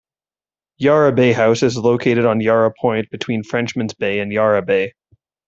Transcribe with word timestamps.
Yarra 0.79 1.11
Bay 1.11 1.31
House 1.31 1.61
is 1.61 1.77
located 1.77 2.25
on 2.25 2.41
Yarra 2.41 2.73
Point, 2.81 3.11
between 3.11 3.43
Frenchmans 3.43 3.93
Bay 3.95 4.17
and 4.19 4.33
Yarra 4.33 4.63
Bay. 4.63 4.93